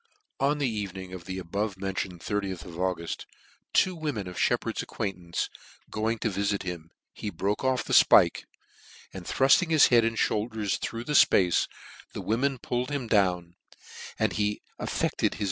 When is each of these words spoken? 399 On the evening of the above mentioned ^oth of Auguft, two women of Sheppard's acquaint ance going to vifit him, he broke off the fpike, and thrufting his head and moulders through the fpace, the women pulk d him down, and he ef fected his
399 0.39 0.51
On 0.51 0.57
the 0.57 0.79
evening 0.79 1.13
of 1.13 1.25
the 1.25 1.37
above 1.37 1.77
mentioned 1.77 2.21
^oth 2.21 2.65
of 2.65 2.73
Auguft, 2.79 3.25
two 3.71 3.93
women 3.95 4.27
of 4.27 4.35
Sheppard's 4.39 4.81
acquaint 4.81 5.15
ance 5.19 5.49
going 5.91 6.17
to 6.17 6.29
vifit 6.31 6.63
him, 6.63 6.89
he 7.13 7.29
broke 7.29 7.63
off 7.63 7.83
the 7.83 7.93
fpike, 7.93 8.45
and 9.13 9.27
thrufting 9.27 9.69
his 9.69 9.89
head 9.89 10.03
and 10.03 10.17
moulders 10.17 10.77
through 10.77 11.03
the 11.03 11.13
fpace, 11.13 11.67
the 12.13 12.21
women 12.21 12.57
pulk 12.57 12.87
d 12.87 12.95
him 12.95 13.05
down, 13.05 13.53
and 14.17 14.33
he 14.33 14.63
ef 14.79 14.89
fected 14.91 15.35
his 15.35 15.39